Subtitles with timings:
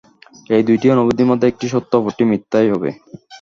[0.49, 2.93] এই দুটি অনুভূতির মধ্যে একটি সত্য, অপরটি মিথ্যা হবেই।